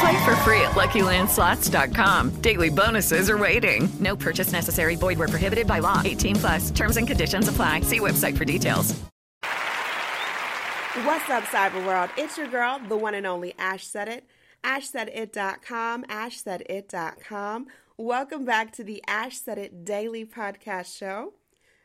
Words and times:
Play 0.00 0.24
for 0.24 0.34
free 0.36 0.60
at 0.62 0.70
LuckyLandSlots.com. 0.70 2.40
Daily 2.40 2.70
bonuses 2.70 3.28
are 3.28 3.36
waiting. 3.36 3.86
No 4.00 4.16
purchase 4.16 4.50
necessary. 4.50 4.96
Void 4.96 5.18
were 5.18 5.28
prohibited 5.28 5.66
by 5.66 5.80
law. 5.80 6.00
18 6.02 6.36
plus. 6.36 6.70
Terms 6.70 6.96
and 6.96 7.06
conditions 7.06 7.48
apply. 7.48 7.82
See 7.82 8.00
website 8.00 8.36
for 8.38 8.46
details. 8.46 8.98
What's 11.04 11.28
up, 11.30 11.44
Cyber 11.44 11.84
World? 11.86 12.10
It's 12.16 12.38
your 12.38 12.48
girl, 12.48 12.80
the 12.88 12.96
one 12.96 13.14
and 13.14 13.26
only 13.26 13.54
Ash 13.58 13.86
Said 13.86 14.08
It. 14.08 14.24
AshSaidIt.com. 14.64 16.04
AshSaidIt.com. 16.04 17.66
Welcome 17.96 18.44
back 18.46 18.72
to 18.72 18.82
the 18.84 19.02
Ash 19.06 19.36
Said 19.36 19.58
It 19.58 19.84
Daily 19.84 20.24
Podcast 20.24 20.96
Show. 20.96 21.34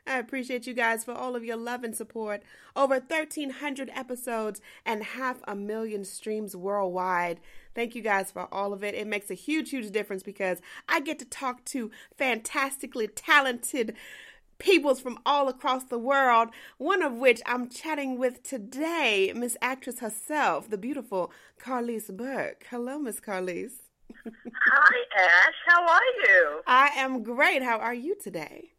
I 0.06 0.18
appreciate 0.18 0.66
you 0.66 0.74
guys 0.74 1.04
for 1.04 1.12
all 1.12 1.34
of 1.34 1.44
your 1.44 1.56
love 1.56 1.82
and 1.82 1.94
support. 1.94 2.42
Over 2.76 2.94
1,300 2.94 3.90
episodes 3.92 4.60
and 4.84 5.02
half 5.02 5.38
a 5.48 5.56
million 5.56 6.04
streams 6.04 6.54
worldwide. 6.54 7.40
Thank 7.76 7.94
you 7.94 8.00
guys 8.00 8.30
for 8.30 8.48
all 8.50 8.72
of 8.72 8.82
it. 8.82 8.94
It 8.94 9.06
makes 9.06 9.30
a 9.30 9.34
huge, 9.34 9.68
huge 9.68 9.90
difference 9.90 10.22
because 10.22 10.62
I 10.88 11.00
get 11.00 11.18
to 11.18 11.26
talk 11.26 11.62
to 11.66 11.90
fantastically 12.16 13.06
talented 13.06 13.94
peoples 14.56 14.98
from 14.98 15.18
all 15.26 15.46
across 15.48 15.84
the 15.84 15.98
world, 15.98 16.48
one 16.78 17.02
of 17.02 17.12
which 17.12 17.42
I'm 17.44 17.68
chatting 17.68 18.18
with 18.18 18.42
today, 18.42 19.30
Miss 19.36 19.58
Actress 19.60 19.98
herself, 19.98 20.70
the 20.70 20.78
beautiful 20.78 21.30
Carlease 21.62 22.10
Burke. 22.16 22.64
Hello, 22.70 22.98
Miss 22.98 23.20
Carlease. 23.20 23.82
Hi, 24.24 24.96
Ash. 25.18 25.54
How 25.66 25.86
are 25.86 26.00
you? 26.24 26.60
I 26.66 26.90
am 26.96 27.22
great. 27.22 27.62
How 27.62 27.76
are 27.76 27.92
you 27.92 28.16
today? 28.18 28.70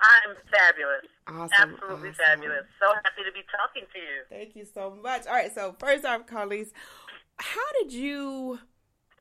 I'm 0.00 0.36
fabulous. 0.50 1.06
Awesome. 1.26 1.74
Absolutely 1.74 2.10
awesome. 2.10 2.14
fabulous. 2.14 2.66
So 2.80 2.92
happy 2.92 3.22
to 3.24 3.32
be 3.32 3.40
talking 3.50 3.84
to 3.92 3.98
you. 3.98 4.22
Thank 4.28 4.56
you 4.56 4.66
so 4.66 4.98
much. 5.02 5.26
All 5.26 5.34
right, 5.34 5.54
so 5.54 5.74
first 5.78 6.04
off, 6.04 6.26
Carlease, 6.26 6.72
how 7.38 7.72
did 7.80 7.92
you 7.92 8.58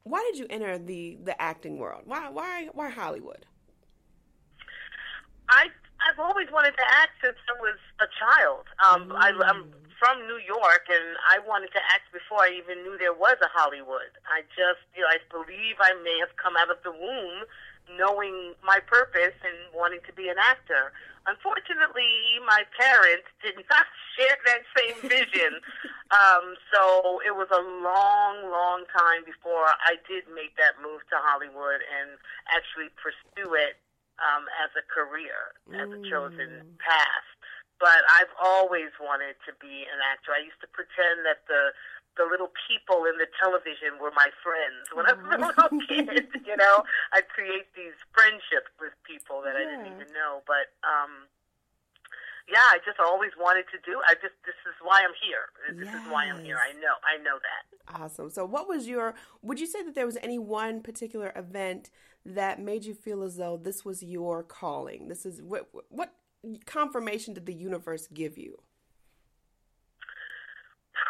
why 0.04 0.24
did 0.32 0.40
you 0.40 0.48
enter 0.50 0.78
the 0.78 1.18
the 1.24 1.40
acting 1.42 1.78
world? 1.78 2.04
Why 2.06 2.30
why 2.30 2.70
why 2.74 2.90
Hollywood? 2.90 3.46
I 5.50 5.68
I've 6.04 6.20
always 6.20 6.52
wanted 6.52 6.76
to 6.76 6.86
act 6.88 7.16
since 7.24 7.38
I 7.48 7.56
was 7.62 7.80
a 8.04 8.10
child. 8.20 8.68
Um, 8.84 9.16
I, 9.16 9.32
I'm 9.32 9.72
from 9.96 10.20
New 10.28 10.42
York, 10.44 10.84
and 10.92 11.16
I 11.32 11.40
wanted 11.48 11.72
to 11.72 11.82
act 11.96 12.12
before 12.12 12.44
I 12.44 12.52
even 12.60 12.84
knew 12.84 13.00
there 13.00 13.16
was 13.16 13.40
a 13.40 13.48
Hollywood. 13.56 14.12
I 14.28 14.44
just, 14.52 14.84
you 14.92 15.00
know, 15.00 15.08
I 15.08 15.24
believe 15.32 15.80
I 15.80 15.96
may 16.04 16.20
have 16.20 16.36
come 16.36 16.60
out 16.60 16.68
of 16.68 16.84
the 16.84 16.92
womb 16.92 17.48
knowing 17.96 18.56
my 18.64 18.80
purpose 18.84 19.36
and 19.44 19.56
wanting 19.72 20.00
to 20.08 20.14
be 20.14 20.28
an 20.28 20.36
actor. 20.40 20.92
Unfortunately, 21.26 22.40
my 22.44 22.68
parents 22.76 23.28
did 23.40 23.56
not 23.72 23.88
share 24.16 24.38
that 24.46 24.64
same 24.76 24.98
vision. 25.08 25.60
um, 26.12 26.56
so 26.72 27.24
it 27.24 27.36
was 27.36 27.48
a 27.52 27.64
long, 27.64 28.52
long 28.52 28.84
time 28.92 29.24
before 29.24 29.72
I 29.88 29.96
did 30.08 30.28
make 30.32 30.56
that 30.60 30.80
move 30.84 31.02
to 31.12 31.18
Hollywood 31.20 31.80
and 31.80 32.20
actually 32.52 32.92
pursue 33.00 33.56
it 33.56 33.80
um, 34.22 34.46
as 34.62 34.70
a 34.78 34.84
career, 34.86 35.56
as 35.74 35.90
a 35.90 36.00
chosen 36.06 36.78
path. 36.78 37.28
But 37.82 38.06
I've 38.08 38.32
always 38.40 38.94
wanted 39.02 39.36
to 39.50 39.52
be 39.60 39.84
an 39.90 40.00
actor. 40.00 40.32
I 40.32 40.46
used 40.46 40.62
to 40.62 40.70
pretend 40.72 41.26
that 41.28 41.44
the 41.50 41.74
the 42.18 42.26
little 42.30 42.52
people 42.70 43.06
in 43.10 43.18
the 43.18 43.28
television 43.42 43.98
were 43.98 44.14
my 44.14 44.30
friends 44.46 44.86
when 44.94 45.10
I 45.10 45.14
was 45.18 45.26
a 45.26 45.40
little 45.50 45.80
kid. 45.90 46.28
You 46.46 46.58
know, 46.58 46.84
I'd 47.14 47.28
create 47.30 47.74
these 47.74 47.98
friendships 48.14 48.70
with 48.78 48.94
people 49.08 49.42
that 49.42 49.56
I 49.56 49.66
didn't 49.66 49.90
even 49.90 50.14
know. 50.14 50.46
But 50.46 50.70
um, 50.86 51.26
yeah, 52.48 52.70
I 52.70 52.78
just 52.86 53.00
always 53.00 53.32
wanted 53.40 53.66
to 53.72 53.80
do. 53.86 54.00
I 54.08 54.14
just 54.16 54.36
this 54.46 54.60
is 54.68 54.76
why 54.82 55.02
I'm 55.02 55.16
here. 55.18 55.50
This 55.74 55.90
is 55.90 56.12
why 56.12 56.26
I'm 56.26 56.44
here. 56.44 56.58
I 56.58 56.74
know. 56.74 56.96
I 57.02 57.18
know 57.24 57.40
that. 57.42 58.02
Awesome. 58.02 58.30
So 58.30 58.46
what 58.46 58.68
was 58.68 58.88
your 58.88 59.16
would 59.42 59.60
you 59.60 59.68
say 59.68 59.84
that 59.84 59.96
there 59.96 60.06
was 60.06 60.18
any 60.22 60.38
one 60.38 60.82
particular 60.82 61.32
event 61.36 61.90
that 62.26 62.60
made 62.60 62.86
you 62.86 62.94
feel 62.94 63.24
as 63.24 63.38
though 63.38 63.58
this 63.58 63.84
was 63.86 64.04
your 64.04 64.44
calling? 64.44 65.08
This 65.08 65.26
is 65.26 65.42
what 65.42 65.70
what 65.90 66.14
confirmation 66.66 67.34
did 67.34 67.46
the 67.46 67.54
universe 67.54 68.08
give 68.14 68.38
you? 68.38 68.60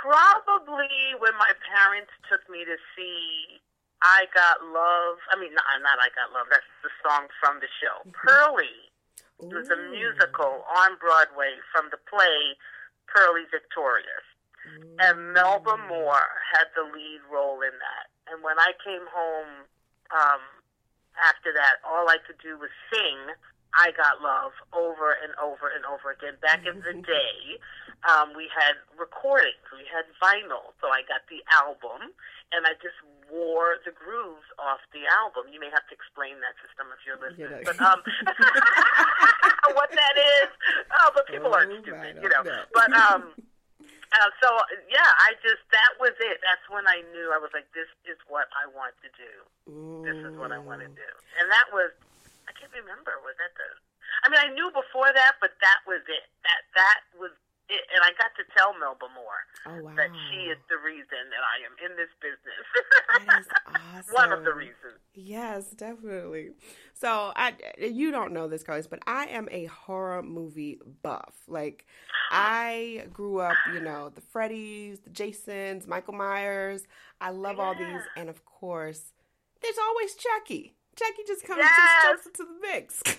Probably 0.03 1.15
when 1.23 1.31
my 1.39 1.55
parents 1.63 2.11
took 2.27 2.43
me 2.51 2.67
to 2.67 2.75
see 2.91 3.63
I 4.03 4.27
Got 4.35 4.59
Love. 4.67 5.15
I 5.31 5.39
mean, 5.39 5.55
not, 5.55 5.63
not 5.79 5.95
I 6.03 6.11
Got 6.11 6.35
Love. 6.35 6.51
That's 6.51 6.67
the 6.83 6.91
song 6.99 7.31
from 7.39 7.63
the 7.63 7.71
show. 7.79 8.03
Purlie. 8.11 8.91
It 9.39 9.55
was 9.55 9.71
a 9.71 9.79
musical 9.91 10.67
on 10.67 10.99
Broadway 10.99 11.55
from 11.71 11.87
the 11.87 11.99
play 12.11 12.59
Purlie 13.07 13.47
Victorious. 13.47 14.27
And 14.99 15.33
Melba 15.35 15.75
Moore 15.87 16.31
had 16.51 16.71
the 16.75 16.87
lead 16.87 17.23
role 17.27 17.59
in 17.59 17.75
that. 17.79 18.07
And 18.31 18.43
when 18.43 18.59
I 18.59 18.71
came 18.79 19.03
home 19.11 19.67
um, 20.15 20.43
after 21.19 21.51
that, 21.51 21.83
all 21.83 22.07
I 22.07 22.19
could 22.23 22.39
do 22.39 22.55
was 22.55 22.71
sing 22.87 23.35
I 23.77 23.91
Got 23.97 24.21
Love 24.21 24.53
over 24.73 25.17
and 25.21 25.33
over 25.41 25.69
and 25.73 25.81
over 25.89 26.13
again. 26.13 26.37
Back 26.41 26.65
in 26.65 26.81
the 26.85 26.93
day, 27.05 27.57
um, 28.05 28.33
we 28.37 28.49
had 28.53 28.77
recordings, 28.97 29.63
we 29.73 29.85
had 29.89 30.05
vinyl. 30.21 30.73
So 30.81 30.89
I 30.93 31.01
got 31.09 31.25
the 31.29 31.41
album 31.53 32.13
and 32.53 32.65
I 32.69 32.77
just 32.83 32.97
wore 33.31 33.81
the 33.81 33.89
grooves 33.95 34.45
off 34.61 34.77
the 34.93 35.01
album. 35.09 35.49
You 35.49 35.57
may 35.57 35.73
have 35.73 35.85
to 35.89 35.95
explain 35.97 36.37
that 36.45 36.53
to 36.61 36.65
some 36.77 36.87
of 36.93 37.01
your 37.01 37.17
listeners. 37.17 37.65
But 37.65 37.81
um, 37.81 37.97
what 39.73 39.89
that 39.89 40.15
is, 40.17 40.49
oh, 41.01 41.09
but 41.17 41.25
people 41.27 41.49
Oh, 41.49 41.57
aren't 41.57 41.73
stupid, 41.81 42.21
you 42.21 42.29
know. 42.29 42.41
know. 42.45 42.61
But 42.77 42.93
um, 42.93 43.33
uh, 44.13 44.29
so 44.37 44.49
yeah, 44.85 45.09
I 45.25 45.33
just 45.41 45.65
that 45.73 45.97
was 45.97 46.13
it. 46.21 46.37
That's 46.45 46.61
when 46.69 46.85
I 46.85 47.01
knew 47.09 47.33
I 47.33 47.41
was 47.41 47.49
like, 47.57 47.65
this 47.73 47.89
is 48.05 48.21
what 48.29 48.45
I 48.53 48.69
want 48.69 48.93
to 49.01 49.09
do. 49.17 49.33
This 50.05 50.19
is 50.29 50.37
what 50.37 50.51
I 50.53 50.59
want 50.61 50.81
to 50.85 50.91
do, 50.91 51.09
and 51.41 51.49
that 51.49 51.71
was 51.73 51.89
can't 52.63 52.71
remember. 52.79 53.19
Was 53.27 53.35
that 53.43 53.51
the? 53.59 53.67
I 54.23 54.31
mean, 54.31 54.39
I 54.39 54.49
knew 54.55 54.71
before 54.71 55.11
that, 55.11 55.35
but 55.43 55.51
that 55.59 55.83
was 55.83 55.99
it. 56.07 56.23
That 56.47 56.61
that 56.79 56.99
was 57.19 57.31
it, 57.69 57.81
and 57.95 58.03
I 58.03 58.11
got 58.15 58.31
to 58.39 58.43
tell 58.55 58.77
Melba 58.77 59.07
Moore 59.15 59.43
Oh 59.65 59.83
wow. 59.83 59.95
that 59.95 60.09
she 60.29 60.51
is 60.51 60.57
the 60.69 60.77
reason 60.77 61.31
that 61.31 61.43
I 61.43 61.63
am 61.63 61.75
in 61.91 61.97
this 61.97 62.11
business. 62.19 62.63
That 63.25 63.39
is 63.39 63.47
awesome. 63.67 64.13
One 64.19 64.31
of 64.31 64.43
the 64.43 64.53
reasons. 64.53 64.99
Yes, 65.13 65.71
definitely. 65.71 66.51
So 66.93 67.31
I, 67.35 67.53
you 67.79 68.11
don't 68.11 68.33
know 68.33 68.47
this, 68.47 68.63
Carlos, 68.63 68.87
but 68.87 68.99
I 69.07 69.25
am 69.27 69.47
a 69.51 69.65
horror 69.65 70.21
movie 70.23 70.79
buff. 71.01 71.33
Like, 71.47 71.85
I 72.31 73.07
grew 73.13 73.39
up, 73.39 73.55
you 73.73 73.79
know, 73.79 74.09
the 74.13 74.21
Freddys, 74.21 75.03
the 75.03 75.09
Jasons, 75.09 75.87
Michael 75.87 76.13
Myers. 76.15 76.85
I 77.21 77.29
love 77.29 77.59
all 77.59 77.75
these, 77.75 78.01
and 78.17 78.29
of 78.29 78.43
course, 78.45 79.13
there's 79.61 79.77
always 79.77 80.15
Chucky. 80.15 80.73
Chucky 80.95 81.23
just 81.27 81.43
comes, 81.45 81.59
Yes. 81.59 81.77
just 81.77 82.03
jumps 82.03 82.25
into 82.27 82.43
the 82.43 82.59
mix. 82.67 83.03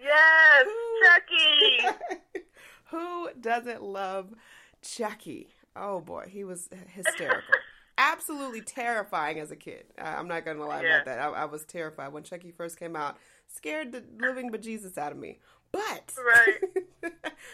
Yes, 0.00 0.66
Chucky. 1.02 1.98
Who 2.90 3.28
doesn't 3.40 3.82
love 3.82 4.34
Chucky? 4.82 5.48
Oh 5.74 6.00
boy, 6.00 6.26
he 6.28 6.44
was 6.44 6.68
hysterical. 6.88 7.54
Absolutely 7.98 8.60
terrifying 8.60 9.38
as 9.38 9.50
a 9.50 9.56
kid. 9.56 9.84
I'm 9.98 10.28
not 10.28 10.44
going 10.44 10.58
to 10.58 10.64
lie 10.66 10.82
Yeah. 10.82 10.96
about 10.96 11.04
that. 11.06 11.18
I, 11.20 11.28
I 11.30 11.44
was 11.46 11.64
terrified 11.64 12.12
when 12.12 12.22
Chucky 12.22 12.50
first 12.50 12.78
came 12.78 12.96
out. 12.96 13.16
Scared 13.46 13.92
the 13.92 14.04
living 14.18 14.50
bejesus 14.50 14.98
out 14.98 15.12
of 15.12 15.18
me. 15.18 15.38
But 15.72 16.12
Right. 16.18 17.12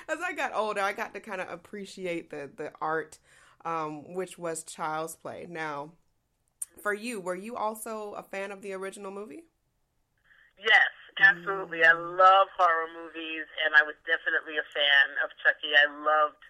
as 0.09 0.19
I 0.25 0.33
got 0.33 0.53
older, 0.55 0.81
I 0.81 0.93
got 0.93 1.15
to 1.15 1.21
kind 1.21 1.41
of 1.41 1.49
appreciate 1.51 2.31
the 2.31 2.51
the 2.57 2.73
art, 2.81 3.19
um, 3.65 4.13
which 4.15 4.39
was 4.39 4.65
Child's 4.65 5.15
Play. 5.15 5.47
Now, 5.49 5.93
for 6.83 6.95
you, 6.95 7.21
were 7.21 7.35
you 7.35 7.57
also 7.57 8.15
a 8.15 8.23
fan 8.23 8.51
of 8.51 8.63
the 8.63 8.73
original 8.73 9.11
movie? 9.11 9.45
Yes, 10.59 10.91
Absolutely. 11.21 11.85
I 11.85 11.93
love 11.93 12.49
horror 12.57 12.89
movies, 12.97 13.45
and 13.67 13.77
I 13.77 13.85
was 13.85 13.95
definitely 14.09 14.57
a 14.57 14.67
fan 14.73 15.07
of 15.21 15.29
Chucky. 15.45 15.77
I 15.77 15.85
loved. 15.91 16.41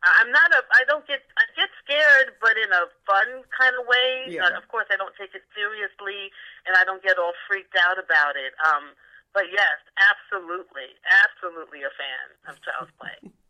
I'm 0.00 0.30
not 0.32 0.54
a. 0.54 0.62
I 0.70 0.86
don't 0.86 1.04
get. 1.04 1.26
I 1.34 1.44
get 1.58 1.68
scared, 1.82 2.38
but 2.38 2.54
in 2.54 2.70
a 2.70 2.86
fun 3.04 3.42
kind 3.50 3.74
of 3.74 3.90
way. 3.90 4.30
Yeah. 4.30 4.48
Uh, 4.48 4.60
of 4.60 4.70
course, 4.70 4.86
I 4.88 4.96
don't 4.96 5.12
take 5.18 5.34
it 5.34 5.42
seriously, 5.52 6.30
and 6.64 6.78
I 6.78 6.86
don't 6.86 7.02
get 7.02 7.18
all 7.18 7.34
freaked 7.50 7.76
out 7.76 7.98
about 7.98 8.38
it. 8.38 8.54
Um, 8.62 8.94
but 9.34 9.50
yes, 9.50 9.82
absolutely, 9.98 10.94
absolutely 11.10 11.82
a 11.82 11.92
fan 11.98 12.26
of 12.46 12.54
Child's 12.62 12.92
Play. 12.98 13.32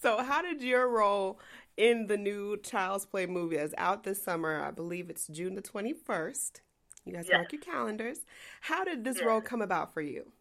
So, 0.00 0.22
how 0.24 0.40
did 0.40 0.62
your 0.62 0.88
role 0.88 1.40
in 1.78 2.08
the 2.08 2.16
new 2.18 2.56
Child's 2.58 3.06
Play 3.06 3.24
movie 3.26 3.56
is 3.56 3.74
out 3.78 4.02
this 4.02 4.20
summer? 4.20 4.60
I 4.62 4.72
believe 4.72 5.08
it's 5.08 5.28
June 5.28 5.54
the 5.54 5.62
21st. 5.62 6.60
You 7.06 7.12
guys 7.14 7.26
Yes. 7.28 7.34
mark 7.38 7.52
your 7.52 7.62
calendars. 7.62 8.26
How 8.62 8.84
did 8.84 9.04
this 9.04 9.16
Yes. 9.18 9.24
role 9.26 9.40
come 9.40 9.62
about 9.62 9.94
for 9.94 10.02
you? 10.02 10.32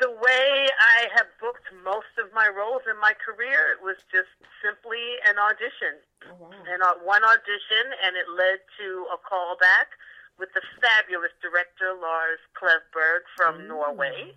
the 0.00 0.10
way 0.10 0.66
I 0.80 1.08
have 1.12 1.26
booked 1.38 1.68
most 1.84 2.16
of 2.16 2.32
my 2.32 2.48
roles 2.48 2.80
in 2.88 2.96
my 3.04 3.12
career 3.12 3.76
it 3.76 3.84
was 3.84 3.96
just 4.10 4.32
simply 4.64 5.20
an 5.28 5.36
audition. 5.38 6.00
And 6.72 6.82
uh, 6.82 6.94
one 7.04 7.22
audition, 7.22 7.84
and 8.02 8.16
it 8.16 8.24
led 8.30 8.60
to 8.80 9.06
a 9.12 9.18
callback 9.18 9.92
with 10.40 10.48
the 10.56 10.64
fabulous 10.80 11.30
director 11.44 11.92
Lars 11.92 12.40
Klevberg 12.56 13.28
from 13.36 13.68
Norway. 13.68 14.32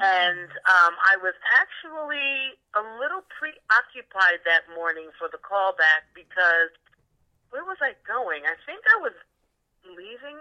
And 0.00 0.48
um, 0.64 0.96
I 1.04 1.20
was 1.20 1.36
actually 1.52 2.56
a 2.72 2.80
little 2.96 3.20
preoccupied 3.36 4.40
that 4.48 4.64
morning 4.72 5.12
for 5.20 5.28
the 5.28 5.38
callback 5.38 6.08
because 6.16 6.72
where 7.52 7.68
was 7.68 7.76
I 7.84 7.92
going? 8.08 8.48
I 8.48 8.56
think 8.64 8.80
I 8.88 8.98
was 9.04 9.12
leaving 9.84 10.40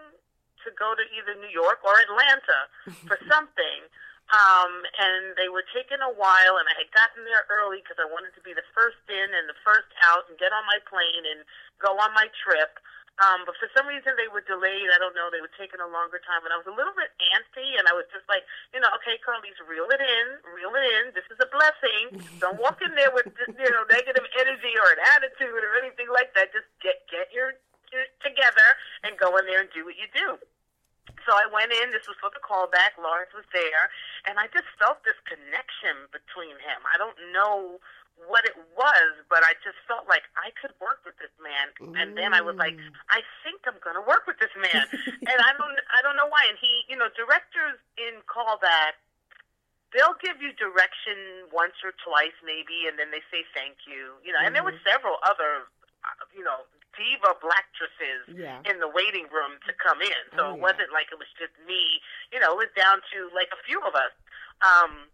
to 0.64 0.70
go 0.80 0.96
to 0.96 1.04
either 1.12 1.36
New 1.44 1.52
York 1.52 1.84
or 1.84 2.00
Atlanta 2.00 2.60
for 3.08 3.20
something. 3.28 3.84
Um, 4.32 4.88
and 4.96 5.36
they 5.36 5.52
were 5.52 5.68
taking 5.76 6.00
a 6.00 6.14
while, 6.16 6.56
and 6.56 6.64
I 6.72 6.76
had 6.80 6.88
gotten 6.96 7.28
there 7.28 7.44
early 7.52 7.84
because 7.84 8.00
I 8.00 8.08
wanted 8.08 8.32
to 8.40 8.44
be 8.48 8.56
the 8.56 8.64
first 8.72 9.04
in 9.12 9.28
and 9.28 9.44
the 9.52 9.60
first 9.60 9.92
out 10.08 10.24
and 10.32 10.40
get 10.40 10.56
on 10.56 10.64
my 10.64 10.80
plane 10.88 11.28
and 11.28 11.44
go 11.84 12.00
on 12.00 12.16
my 12.16 12.32
trip. 12.40 12.80
Um, 13.22 13.46
but 13.46 13.54
for 13.62 13.70
some 13.78 13.86
reason 13.86 14.18
they 14.18 14.26
were 14.26 14.42
delayed. 14.42 14.90
I 14.90 14.98
don't 14.98 15.14
know. 15.14 15.30
They 15.30 15.46
were 15.46 15.54
taking 15.54 15.78
a 15.78 15.86
longer 15.86 16.18
time, 16.26 16.42
and 16.42 16.50
I 16.50 16.58
was 16.58 16.66
a 16.66 16.74
little 16.74 16.98
bit 16.98 17.14
antsy. 17.32 17.78
And 17.78 17.86
I 17.86 17.94
was 17.94 18.10
just 18.10 18.26
like, 18.26 18.42
you 18.74 18.82
know, 18.82 18.90
okay, 18.98 19.22
Carlease, 19.22 19.62
reel 19.70 19.86
it 19.94 20.02
in, 20.02 20.26
reel 20.50 20.74
it 20.74 20.86
in. 21.00 21.14
This 21.14 21.30
is 21.30 21.38
a 21.38 21.50
blessing. 21.54 22.18
Don't 22.42 22.58
walk 22.58 22.82
in 22.82 22.98
there 22.98 23.14
with 23.14 23.30
you 23.62 23.70
know 23.70 23.86
negative 23.94 24.26
energy 24.42 24.74
or 24.74 24.90
an 24.98 25.02
attitude 25.14 25.62
or 25.62 25.78
anything 25.78 26.10
like 26.10 26.34
that. 26.34 26.50
Just 26.50 26.66
get 26.82 27.06
get 27.14 27.30
your, 27.30 27.54
your 27.94 28.10
together 28.26 28.68
and 29.06 29.14
go 29.22 29.38
in 29.38 29.46
there 29.46 29.62
and 29.62 29.70
do 29.70 29.86
what 29.86 30.02
you 30.02 30.10
do. 30.18 30.42
So 31.30 31.38
I 31.38 31.46
went 31.54 31.70
in. 31.70 31.94
This 31.94 32.10
was 32.10 32.18
for 32.18 32.34
the 32.34 32.42
callback. 32.42 32.98
Lawrence 32.98 33.34
was 33.38 33.46
there, 33.54 33.94
and 34.26 34.42
I 34.42 34.50
just 34.50 34.66
felt 34.82 35.06
this 35.06 35.18
connection 35.30 36.10
between 36.10 36.58
him. 36.66 36.82
I 36.90 36.98
don't 36.98 37.18
know 37.30 37.78
what 38.30 38.46
it 38.46 38.56
was, 38.78 39.12
but 39.30 39.44
I 39.44 39.58
just 39.66 39.78
felt 39.90 40.08
like 40.08 40.24
I 40.40 40.54
could 40.56 40.72
work 40.80 41.02
with 41.04 41.18
this 41.20 41.34
man. 41.42 41.74
And 42.00 42.16
then 42.16 42.32
I 42.38 42.40
was 42.42 42.56
like, 42.56 42.78
I 43.10 43.22
think 43.44 43.66
I'm 43.68 43.76
going 43.84 43.98
to 43.98 44.06
work 44.06 44.24
with 44.30 44.38
this 44.40 44.54
man. 44.56 44.86
and 45.32 45.40
I 45.42 45.52
don't, 45.58 45.78
I 45.92 46.00
don't 46.06 46.16
know 46.16 46.30
why. 46.30 46.46
And 46.48 46.56
he, 46.62 46.86
you 46.88 46.96
know, 46.96 47.10
directors 47.18 47.82
in 47.98 48.22
callback, 48.30 48.96
they'll 49.92 50.16
give 50.24 50.40
you 50.40 50.56
direction 50.56 51.50
once 51.52 51.76
or 51.84 51.92
twice 52.00 52.36
maybe, 52.46 52.88
and 52.88 52.96
then 52.96 53.12
they 53.12 53.20
say 53.34 53.44
thank 53.52 53.84
you. 53.90 54.16
You 54.24 54.32
know, 54.32 54.40
and 54.40 54.56
there 54.56 54.64
were 54.64 54.78
several 54.88 55.20
other, 55.28 55.68
uh, 56.06 56.24
you 56.32 56.46
know, 56.46 56.64
diva 56.96 57.36
blackstresses 57.44 58.32
Yeah. 58.32 58.60
in 58.70 58.80
the 58.80 58.88
waiting 58.88 59.28
room 59.32 59.60
to 59.68 59.72
come 59.76 60.00
in. 60.04 60.22
So 60.40 60.42
Oh, 60.46 60.54
it 60.56 60.62
yeah. 60.62 60.68
wasn't 60.72 60.92
like 60.96 61.12
it 61.12 61.20
was 61.20 61.32
just 61.40 61.56
me. 61.68 62.00
You 62.32 62.40
know, 62.40 62.56
it 62.56 62.70
was 62.70 62.74
down 62.78 63.02
to 63.12 63.28
like 63.36 63.52
a 63.52 63.60
few 63.68 63.80
of 63.84 63.96
us. 63.96 64.14
Um, 64.64 65.10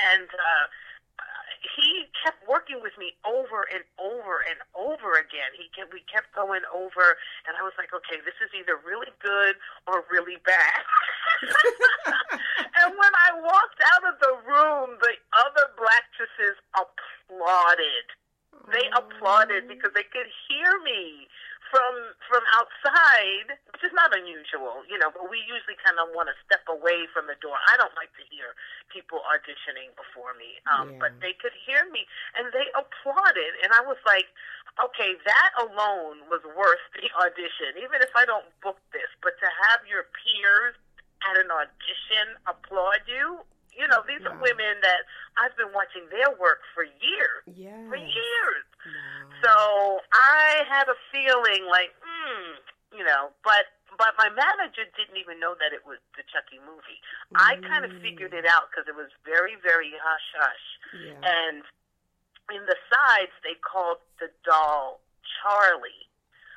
and 0.00 0.26
uh, 0.32 0.64
he 1.62 2.10
kept 2.18 2.42
working 2.50 2.82
with 2.82 2.94
me 2.98 3.14
over 3.22 3.66
and 3.70 3.86
over 3.98 4.42
and 4.46 4.58
over 4.74 5.14
again. 5.18 5.54
He 5.54 5.70
kept, 5.70 5.94
we 5.94 6.02
kept 6.10 6.34
going 6.34 6.66
over, 6.74 7.16
and 7.46 7.54
I 7.54 7.62
was 7.62 7.74
like, 7.78 7.94
okay, 7.94 8.18
this 8.22 8.36
is 8.42 8.50
either 8.54 8.78
really 8.82 9.10
good 9.22 9.54
or 9.86 10.02
really 10.10 10.42
bad. 10.42 10.82
and 12.82 12.94
when 12.94 13.14
I 13.14 13.38
walked 13.38 13.80
out 13.94 14.04
of 14.10 14.16
the 14.18 14.34
room, 14.42 14.98
the 14.98 15.14
other 15.38 15.70
blackstresses 15.78 16.58
applauded. 16.74 18.06
They 18.70 18.86
applauded 18.94 19.66
because 19.66 19.90
they 19.94 20.06
could 20.06 20.28
hear 20.46 20.70
me 20.82 21.26
from 21.72 22.12
from 22.28 22.44
outside, 22.52 23.56
which 23.72 23.80
is 23.80 23.96
not 23.96 24.12
unusual, 24.12 24.84
you 24.86 25.00
know. 25.00 25.08
But 25.08 25.32
we 25.32 25.40
usually 25.48 25.80
kind 25.80 25.96
of 25.96 26.12
want 26.12 26.28
to 26.28 26.36
step 26.44 26.62
away 26.68 27.08
from 27.16 27.26
the 27.26 27.34
door. 27.40 27.56
I 27.72 27.80
don't 27.80 27.96
like 27.96 28.12
to 28.20 28.24
hear 28.28 28.52
people 28.92 29.24
auditioning 29.26 29.90
before 29.96 30.36
me, 30.36 30.60
um, 30.68 30.92
Yeah. 30.92 30.98
but 31.00 31.12
they 31.24 31.32
could 31.40 31.56
hear 31.64 31.88
me 31.90 32.06
and 32.36 32.52
they 32.52 32.68
applauded, 32.76 33.52
and 33.64 33.72
I 33.72 33.80
was 33.80 33.98
like, 34.04 34.28
okay, 34.84 35.16
that 35.24 35.50
alone 35.58 36.28
was 36.28 36.44
worth 36.56 36.84
the 36.94 37.08
audition, 37.16 37.80
even 37.80 38.00
if 38.04 38.12
I 38.14 38.24
don't 38.24 38.46
book 38.60 38.78
this. 38.92 39.08
But 39.24 39.36
to 39.40 39.48
have 39.68 39.84
your 39.88 40.04
peers 40.12 40.76
at 41.28 41.38
an 41.38 41.50
audition 41.50 42.36
applaud 42.46 43.02
you. 43.06 43.40
You 43.72 43.88
know, 43.88 44.04
these 44.04 44.20
are 44.28 44.36
women 44.36 44.84
that 44.84 45.08
I've 45.40 45.56
been 45.56 45.72
watching 45.72 46.04
their 46.12 46.28
work 46.36 46.60
for 46.76 46.84
years 46.84 47.42
Yeah. 47.48 47.72
for 47.88 47.96
years. 47.96 48.64
So 49.42 50.00
I 50.12 50.62
had 50.68 50.88
a 50.88 50.96
feeling 51.10 51.66
like, 51.66 51.90
hmm, 52.02 52.60
you 52.96 53.04
know, 53.04 53.30
but 53.42 53.72
but 53.98 54.14
my 54.18 54.28
manager 54.30 54.84
didn't 54.96 55.18
even 55.18 55.40
know 55.40 55.54
that 55.58 55.72
it 55.72 55.84
was 55.86 55.98
the 56.16 56.24
Chucky 56.32 56.58
movie. 56.62 57.00
I 57.34 57.56
kind 57.64 57.84
of 57.84 57.92
mm. 57.92 58.02
figured 58.02 58.32
it 58.34 58.46
out 58.46 58.70
because 58.70 58.88
it 58.88 58.96
was 58.96 59.10
very 59.24 59.56
very 59.60 59.92
hush 59.96 60.28
hush, 60.36 60.66
Yeah. 60.92 61.20
and 61.22 61.62
in 62.50 62.62
the 62.66 62.76
sides 62.90 63.32
they 63.42 63.54
called 63.60 63.98
the 64.20 64.30
doll 64.44 65.00
Charlie. 65.40 66.08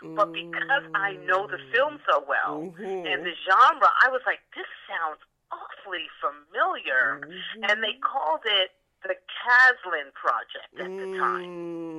But 0.06 0.34
because 0.34 0.86
I 0.94 1.18
know 1.26 1.48
the 1.48 1.58
mm. 1.58 1.72
film 1.72 2.00
so 2.06 2.24
well 2.28 2.62
Mhm. 2.62 3.08
and 3.10 3.26
the 3.26 3.34
genre, 3.48 3.90
I 4.04 4.10
was 4.10 4.22
like, 4.28 4.42
this 4.54 4.68
sounds 4.86 5.18
awfully 5.52 6.06
familiar. 6.22 7.22
Mm-hmm. 7.24 7.64
And 7.64 7.84
they 7.84 7.94
called 8.02 8.42
it 8.46 8.72
the 9.04 9.16
Kaslan 9.30 10.14
Project 10.14 10.70
at 10.78 10.90
the 10.90 11.18
time. 11.18 11.46
Mm. 11.46 11.95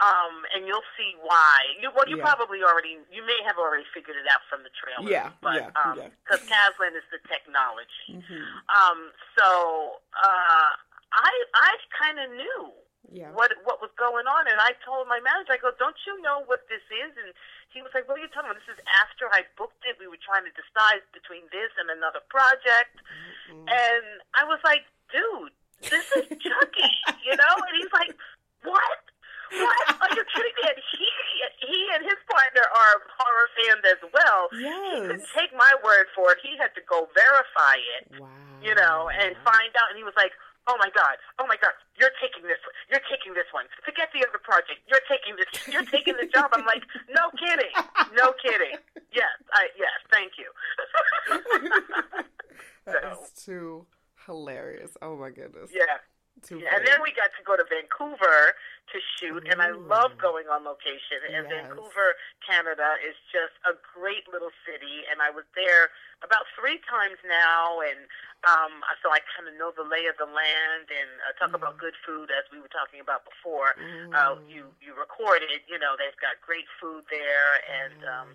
Um, 0.00 0.48
and 0.56 0.64
you'll 0.66 0.86
see 0.96 1.12
why. 1.20 1.76
You, 1.80 1.92
well, 1.94 2.08
you 2.08 2.16
Yeah. 2.16 2.24
probably 2.24 2.64
already, 2.64 2.96
you 3.12 3.20
may 3.26 3.36
have 3.44 3.58
already 3.60 3.84
figured 3.92 4.16
it 4.16 4.24
out 4.32 4.40
from 4.48 4.64
the 4.64 4.72
trailer. 4.72 5.04
Yeah, 5.04 5.30
but, 5.44 5.54
yeah, 5.60 5.70
um, 5.76 5.98
yeah. 6.00 6.08
Because 6.24 6.40
Kaslan 6.48 6.96
is 6.96 7.04
the 7.12 7.20
technology. 7.28 8.16
Mhm. 8.16 8.40
Um, 8.72 9.12
so 9.36 10.00
uh, 10.16 10.70
I, 11.12 11.32
I 11.52 11.70
kind 12.00 12.16
of 12.18 12.30
knew 12.32 12.72
Yeah. 13.12 13.28
what 13.36 13.52
what 13.68 13.80
was 13.84 13.90
going 14.00 14.24
on, 14.26 14.48
and 14.48 14.56
I 14.60 14.72
told 14.84 15.04
my 15.08 15.20
manager, 15.20 15.52
I 15.52 15.60
go, 15.60 15.72
"Don't 15.78 15.96
you 16.06 16.16
know 16.22 16.44
what 16.48 16.64
this 16.72 16.84
is?" 16.88 17.12
And 17.20 17.34
he 17.68 17.82
was 17.82 17.90
like, 17.92 18.06
"What 18.08 18.16
are 18.18 18.22
you 18.24 18.28
talking 18.32 18.50
about? 18.50 18.60
This 18.64 18.76
is 18.78 18.82
after 19.02 19.26
I 19.32 19.44
booked 19.60 19.84
it. 19.84 19.96
We 20.00 20.06
were 20.08 20.20
trying 20.24 20.44
to 20.48 20.54
decide 20.56 21.02
between 21.12 21.44
this 21.52 21.72
and 21.76 21.90
another 21.90 22.20
project." 22.32 22.96
And 23.50 24.06
I 24.32 24.44
was 24.48 24.60
like, 24.64 24.86
"Dude, 25.12 25.52
this 25.90 26.06
is 26.16 26.24
Chucky," 26.44 26.88
you 27.26 27.34
know? 27.36 27.54
And 27.66 27.74
he's 27.76 27.92
like, 27.92 28.14
"What? 28.62 29.00
What? 29.50 29.86
Are 30.18 30.26
kidding 30.34 30.56
me?" 30.58 30.64
And 30.70 30.78
he 30.92 31.06
he 31.66 31.78
and 31.94 32.02
his 32.04 32.18
partner 32.30 32.64
are 32.66 32.94
horror 33.18 33.48
fans 33.56 33.84
as 33.94 34.02
well. 34.12 34.48
Yes. 34.52 34.94
He 34.94 35.00
couldn't 35.06 35.26
take 35.36 35.52
my 35.54 35.72
word 35.84 36.06
for 36.14 36.32
it. 36.32 36.38
He 36.42 36.56
had 36.58 36.74
to 36.74 36.82
go 36.88 37.08
verify 37.14 37.76
it 38.00 38.18
Wow. 38.20 38.28
you 38.62 38.74
know, 38.74 39.08
and 39.12 39.36
find 39.44 39.72
out. 39.78 39.88
And 39.90 39.98
he 39.98 40.04
was 40.04 40.14
like, 40.16 40.32
"Oh 40.66 40.76
my 40.78 40.90
god, 40.90 41.16
oh 41.38 41.46
my 41.46 41.56
god, 41.60 41.72
you're 41.98 42.12
taking 42.20 42.42
this, 42.48 42.58
one. 42.64 42.74
you're 42.90 43.04
taking 43.10 43.34
this 43.34 43.46
one. 43.52 43.66
Forget 43.84 44.08
the 44.12 44.26
other 44.26 44.38
project. 44.42 44.80
You're 44.88 45.04
taking 45.08 45.36
this. 45.36 45.48
You're 45.68 45.86
taking 45.86 46.16
the 46.16 46.26
job." 46.26 46.50
I'm 46.52 46.66
like, 46.66 46.82
"No 47.10 47.30
kidding, 47.38 47.72
no 48.16 48.32
kidding. 48.42 48.76
Yes, 49.12 49.30
I 49.52 49.68
yes, 49.78 49.94
thank 50.10 50.32
you." 50.38 50.48
That's 52.86 53.30
too 53.44 53.86
hilarious. 54.26 54.96
Oh 55.02 55.16
my 55.16 55.30
goodness. 55.30 55.70
yeah. 55.72 55.98
Too 56.42 56.58
and 56.64 56.68
funny. 56.68 56.84
then 56.86 56.98
we 57.02 57.12
got 57.12 57.30
to 57.36 57.42
go 57.44 57.56
to 57.56 57.64
Vancouver 57.68 58.56
to 58.90 58.98
shoot, 59.18 59.46
and 59.46 59.62
I 59.62 59.70
love 59.70 60.18
going 60.18 60.48
on 60.50 60.64
location. 60.64 61.22
And 61.30 61.46
Yes. 61.46 61.52
Vancouver, 61.52 62.16
Canada, 62.42 62.96
is 63.06 63.14
just 63.30 63.54
a 63.68 63.76
great 63.94 64.26
little 64.32 64.50
city, 64.66 65.06
and 65.10 65.22
I 65.22 65.30
was 65.30 65.44
there 65.54 65.90
about 66.24 66.48
three 66.58 66.80
times 66.88 67.20
now, 67.28 67.80
and 67.80 68.08
um, 68.48 68.80
so 69.04 69.12
I 69.12 69.20
kind 69.36 69.46
of 69.46 69.54
know 69.60 69.70
the 69.70 69.84
lay 69.84 70.08
of 70.08 70.16
the 70.16 70.26
land. 70.26 70.88
And 70.90 71.10
uh, 71.28 71.36
talk 71.38 71.54
about 71.54 71.78
good 71.78 71.94
food, 72.04 72.32
as 72.32 72.48
we 72.50 72.58
were 72.58 72.72
talking 72.72 72.98
about 72.98 73.22
before. 73.28 73.76
Uh, 74.10 74.40
you 74.48 74.72
you 74.80 74.96
recorded, 74.96 75.62
you 75.68 75.78
know, 75.78 75.94
they've 76.00 76.16
got 76.18 76.40
great 76.42 76.66
food 76.80 77.04
there, 77.12 77.60
and 77.68 78.00
um, 78.08 78.28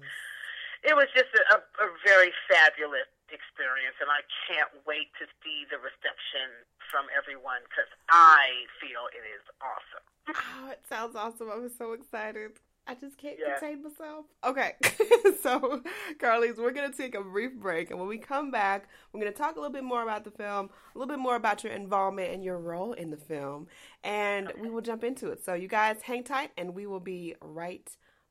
it 0.86 0.96
was 0.96 1.10
just 1.18 1.34
a, 1.34 1.58
a, 1.58 1.88
very 2.06 2.32
fabulous 2.48 3.10
experience, 3.34 3.98
and 4.00 4.10
I 4.10 4.22
can't 4.46 4.70
wait 4.86 5.10
to 5.18 5.25
see 5.42 5.65
the 5.74 5.82
reception 5.82 6.48
from 6.94 7.10
everyone 7.12 7.65
because 7.65 7.89
I 8.10 8.70
feel 8.77 9.10
it 9.10 9.25
is 9.25 9.46
awesome. 9.60 10.06
Oh, 10.30 10.70
it 10.72 10.82
sounds 10.88 11.15
awesome. 11.15 11.50
I'm 11.50 11.70
so 11.70 11.94
excited. 11.94 12.62
I 12.88 12.94
just 12.94 13.18
can't 13.18 13.38
Yeah. 13.39 13.58
contain 13.58 13.82
myself. 13.82 14.25
Okay, 14.44 14.75
so 15.42 15.82
Carlease, 16.20 16.58
we're 16.58 16.72
gonna 16.72 16.94
take 16.94 17.15
a 17.15 17.22
brief 17.22 17.54
break, 17.56 17.89
and 17.89 18.00
when 18.00 18.08
we 18.08 18.20
come 18.20 18.51
back, 18.51 18.88
we're 19.12 19.20
gonna 19.22 19.32
talk 19.32 19.56
a 19.56 19.60
little 19.60 19.74
bit 19.74 19.84
more 19.84 20.04
about 20.04 20.24
the 20.24 20.32
film, 20.32 20.70
a 20.94 20.98
little 20.98 21.12
bit 21.12 21.20
more 21.20 21.36
about 21.36 21.63
your 21.63 21.74
involvement 21.74 22.32
and 22.32 22.44
your 22.44 22.60
role 22.60 22.94
in 22.94 23.10
the 23.10 23.18
film, 23.18 23.68
and 24.04 24.54
we 24.60 24.70
will 24.70 24.82
jump 24.82 25.04
into 25.04 25.30
it. 25.30 25.44
So 25.44 25.56
you 25.56 25.68
guys 25.68 26.04
hang 26.04 26.24
tight, 26.24 26.51
and 26.58 26.75
we 26.75 26.86
will 26.86 27.00
be 27.00 27.36
right 27.42 27.89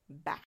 back. 0.08 0.46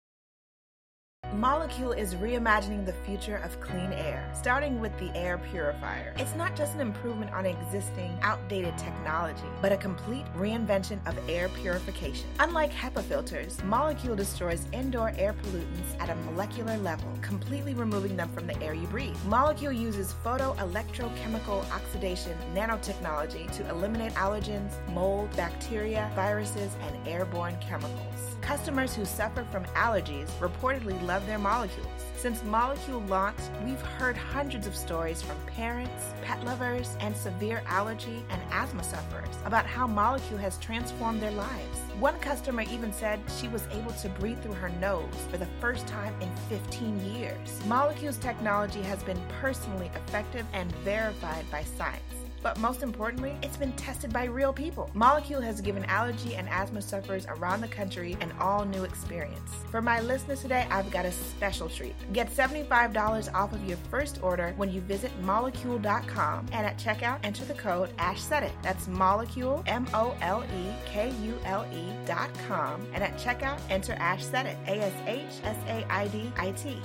Molekule 1.36 1.96
is 1.96 2.16
reimagining 2.16 2.88
the 2.88 2.94
future 3.06 3.38
of 3.38 3.62
clean 3.62 3.94
air, 3.94 4.28
starting 4.34 4.80
with 4.80 4.98
the 4.98 5.16
air 5.16 5.38
purifier. 5.38 6.12
It's 6.18 6.34
not 6.34 6.56
just 6.56 6.74
an 6.74 6.82
improvement 6.82 7.32
on 7.34 7.46
existing, 7.46 8.18
outdated 8.24 8.76
technology, 8.80 9.46
but 9.62 9.72
a 9.72 9.78
complete 9.78 10.26
reinvention 10.36 10.98
of 11.08 11.16
air 11.30 11.48
purification. 11.50 12.28
Unlike 12.40 12.72
HEPA 12.72 13.04
filters, 13.04 13.58
Molekule 13.58 14.16
destroys 14.16 14.66
indoor 14.74 15.14
air 15.18 15.34
pollutants 15.34 16.00
at 16.00 16.10
a 16.10 16.16
molecular 16.16 16.78
level, 16.78 17.08
completely 17.22 17.76
removing 17.76 18.18
them 18.18 18.30
from 18.30 18.48
the 18.48 18.60
air 18.64 18.74
you 18.74 18.88
breathe. 18.88 19.16
Molekule 19.28 19.78
uses 19.78 20.16
photoelectrochemical 20.26 21.70
oxidation 21.72 22.36
nanotechnology 22.56 23.52
to 23.56 23.70
eliminate 23.70 24.14
allergens, 24.14 24.74
mold, 24.94 25.30
bacteria, 25.38 26.12
viruses, 26.16 26.76
and 26.82 27.08
airborne 27.08 27.56
chemicals. 27.62 28.30
Customers 28.42 28.96
who 28.96 29.06
suffer 29.06 29.44
from 29.52 29.64
allergies 29.76 30.28
reportedly 30.40 31.00
love 31.06 31.19
their 31.26 31.40
molecules. 31.40 31.88
Since 32.16 32.42
Molekule 32.42 33.08
launched, 33.08 33.50
we've 33.64 33.82
heard 33.82 34.18
hundreds 34.18 34.68
of 34.68 34.76
stories 34.76 35.22
from 35.22 35.38
parents, 35.48 36.14
pet 36.22 36.44
lovers, 36.44 36.98
and 37.00 37.16
severe 37.16 37.64
allergy 37.66 38.26
and 38.30 38.42
asthma 38.52 38.84
sufferers 38.84 39.36
about 39.46 39.66
how 39.66 39.88
Molekule 39.88 40.40
has 40.40 40.58
transformed 40.58 41.22
their 41.22 41.32
lives. 41.32 41.80
One 42.00 42.20
customer 42.20 42.64
even 42.64 42.92
said 42.92 43.22
she 43.40 43.48
was 43.48 43.68
able 43.72 43.92
to 43.94 44.10
breathe 44.10 44.42
through 44.42 44.54
her 44.54 44.70
nose 44.70 45.14
for 45.32 45.38
the 45.38 45.48
first 45.62 45.88
time 45.88 46.14
in 46.22 46.30
15 46.50 47.14
years. 47.14 47.60
Molekule's 47.66 48.18
technology 48.18 48.82
has 48.82 49.02
been 49.04 49.22
personally 49.40 49.90
effective 49.96 50.46
and 50.54 50.72
verified 50.78 51.50
by 51.50 51.64
science. 51.64 52.19
But 52.42 52.60
most 52.60 52.84
importantly, 52.84 53.36
it's 53.44 53.58
been 53.58 53.74
tested 53.74 54.14
by 54.14 54.26
real 54.26 54.54
people. 54.54 54.90
Molekule 54.96 55.44
has 55.44 55.62
given 55.62 55.86
allergy 55.86 56.36
and 56.36 56.48
asthma 56.50 56.82
sufferers 56.82 57.26
around 57.28 57.62
the 57.62 57.68
country 57.68 58.18
an 58.22 58.32
all 58.40 58.66
new 58.66 58.84
experience. 58.84 59.52
For 59.72 59.82
my 59.82 60.00
listeners 60.02 60.42
today, 60.42 60.68
I've 60.70 60.92
got 60.92 61.06
a 61.06 61.12
special 61.12 61.70
treat. 61.70 61.96
Get 62.14 62.30
$75 62.30 63.34
off 63.34 63.54
of 63.54 63.64
your 63.66 63.78
first 63.90 64.22
order 64.24 64.54
when 64.58 64.72
you 64.72 64.82
visit 64.82 65.12
molekule.com 65.24 66.48
and 66.52 66.66
at 66.66 66.78
checkout 66.78 67.20
enter 67.24 67.46
the 67.46 67.54
code 67.54 67.96
ASHSAIDIT. 67.98 68.52
That's 68.62 68.88
molecule, 68.88 69.64
M 69.68 69.88
O 69.94 70.16
L 70.22 70.44
E 70.44 70.74
K 70.86 71.12
U 71.24 71.38
L 71.46 71.66
E 71.74 71.92
dot 72.06 72.30
com. 72.48 72.86
And 72.94 73.04
at 73.04 73.18
checkout 73.18 73.60
enter 73.70 73.94
ASHSAIDIT, 73.96 74.58
A 74.68 74.82
S 74.82 74.94
H 75.06 75.44
S 75.44 75.58
A 75.68 75.86
I 75.92 76.08
D 76.08 76.32
I 76.38 76.52
T. 76.52 76.78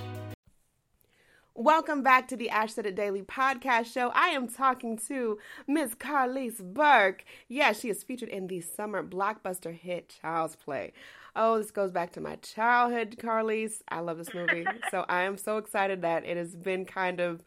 Welcome 1.57 2.03
back 2.03 2.27
to 2.27 2.35
the 2.35 2.49
Ash 2.49 2.73
Said 2.73 2.85
It 2.85 2.95
Daily 2.95 3.21
podcast 3.21 3.85
show. 3.85 4.09
I 4.09 4.27
am 4.27 4.49
talking 4.49 4.97
to 5.07 5.39
Miss 5.65 5.95
Carlease 5.95 6.61
Burke. 6.61 7.23
Yeah, 7.47 7.71
she 7.71 7.87
is 7.87 8.03
featured 8.03 8.27
in 8.27 8.47
the 8.47 8.59
summer 8.59 9.01
blockbuster 9.01 9.73
hit 9.73 10.17
Child's 10.21 10.57
Play. 10.57 10.91
Oh, 11.33 11.57
this 11.57 11.71
goes 11.71 11.91
back 11.91 12.11
to 12.11 12.19
my 12.19 12.35
childhood, 12.35 13.15
Carlease. 13.17 13.81
I 13.87 14.01
love 14.01 14.17
this 14.17 14.33
movie. 14.33 14.65
so 14.91 15.05
I 15.07 15.21
am 15.21 15.37
so 15.37 15.55
excited 15.55 16.01
that 16.01 16.25
it 16.25 16.35
has 16.35 16.57
been 16.57 16.83
kind 16.83 17.21
of 17.21 17.41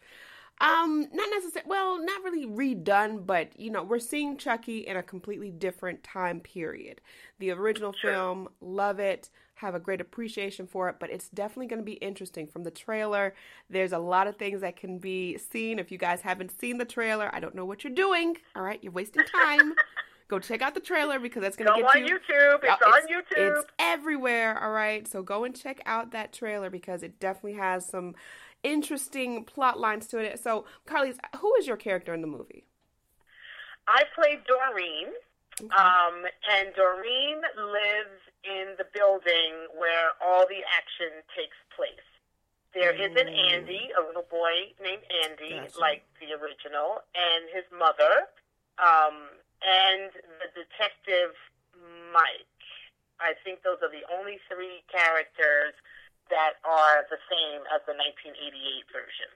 um 0.59 1.07
not 1.13 1.29
necessarily 1.29 1.69
well, 1.69 2.03
not 2.03 2.23
really 2.23 2.47
redone, 2.47 3.27
but 3.27 3.59
you 3.59 3.69
know, 3.69 3.83
we're 3.83 3.99
seeing 3.99 4.37
Chucky 4.37 4.79
in 4.79 4.97
a 4.97 5.03
completely 5.03 5.51
different 5.51 6.03
time 6.03 6.39
period. 6.39 6.99
The 7.37 7.51
original 7.51 7.93
film, 7.93 8.49
love 8.59 8.99
it 8.99 9.29
have 9.59 9.75
a 9.75 9.79
great 9.79 9.99
appreciation 9.99 10.67
for 10.67 10.87
it, 10.89 10.95
but 10.99 11.09
it's 11.09 11.29
definitely 11.29 11.67
going 11.67 11.79
to 11.81 11.85
be 11.85 11.93
interesting 11.93 12.47
from 12.47 12.63
the 12.63 12.71
trailer. 12.71 13.33
There's 13.69 13.91
a 13.91 13.99
lot 13.99 14.27
of 14.27 14.37
things 14.37 14.61
that 14.61 14.75
can 14.77 14.97
be 14.99 15.37
seen. 15.37 15.79
If 15.79 15.91
you 15.91 15.97
guys 15.97 16.21
haven't 16.21 16.57
seen 16.57 16.77
the 16.77 16.85
trailer, 16.85 17.29
I 17.33 17.39
don't 17.39 17.55
know 17.55 17.65
what 17.65 17.83
you're 17.83 17.93
doing. 17.93 18.37
All 18.55 18.63
right, 18.63 18.79
you're 18.81 18.93
wasting 18.93 19.23
time. 19.25 19.73
go 20.29 20.39
check 20.39 20.61
out 20.61 20.75
the 20.75 20.79
trailer 20.79 21.19
because 21.19 21.41
that's 21.41 21.57
going 21.57 21.67
to 21.73 21.81
get 21.81 21.95
on 21.95 22.05
you. 22.05 22.17
YouTube. 22.19 22.59
It's 22.63 22.81
Oh, 22.85 22.89
on 22.89 23.07
YouTube. 23.07 23.57
It's 23.59 23.65
everywhere. 23.79 24.57
All 24.63 24.71
right, 24.71 25.05
so 25.07 25.21
go 25.21 25.43
and 25.43 25.53
check 25.55 25.81
out 25.85 26.11
that 26.11 26.31
trailer 26.31 26.69
because 26.69 27.03
it 27.03 27.19
definitely 27.19 27.53
has 27.59 27.85
some 27.85 28.15
interesting 28.63 29.43
plot 29.43 29.79
lines 29.79 30.07
to 30.07 30.19
it. 30.19 30.39
So, 30.39 30.65
Carlease, 30.87 31.17
who 31.39 31.53
is 31.55 31.67
your 31.67 31.77
character 31.77 32.13
in 32.13 32.21
the 32.21 32.27
movie? 32.27 32.65
I 33.87 34.03
played 34.15 34.39
Doreen, 34.45 35.07
um, 35.61 36.25
and 36.51 36.73
Doreen 36.75 37.41
lives 37.57 38.19
in 38.43 38.75
the 38.77 38.85
building 38.93 39.67
where 39.77 40.15
all 40.23 40.47
the 40.47 40.63
action 40.75 41.23
takes 41.35 41.57
place. 41.75 42.07
There 42.73 42.93
is 42.93 43.11
an 43.17 43.27
Andy, 43.27 43.89
a 43.97 44.01
little 44.05 44.27
boy 44.29 44.71
named 44.81 45.01
Andy, 45.25 45.57
Gotcha. 45.57 45.79
like 45.79 46.05
the 46.21 46.37
original, 46.37 47.01
and 47.17 47.49
his 47.49 47.65
mother, 47.73 48.29
um, 48.77 49.25
and 49.65 50.13
the 50.37 50.49
detective 50.53 51.33
Mike. 52.13 52.45
I 53.19 53.33
think 53.43 53.63
those 53.63 53.81
are 53.81 53.89
the 53.91 54.05
only 54.13 54.39
three 54.47 54.85
characters 54.87 55.73
that 56.29 56.61
are 56.65 57.05
the 57.09 57.17
same 57.29 57.65
as 57.73 57.81
the 57.89 57.97
1988 57.97 58.85
version. 58.93 59.29